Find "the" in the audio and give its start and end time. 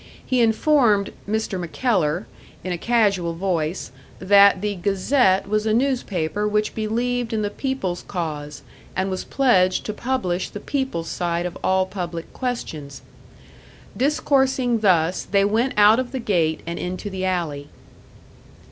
4.61-4.73, 7.43-7.51, 10.49-10.59, 16.13-16.19, 17.11-17.23